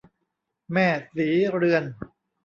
[0.73, 1.27] แม่ศรี
[1.57, 1.83] เรือน